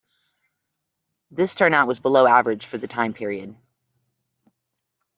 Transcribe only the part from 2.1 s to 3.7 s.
average for the time period.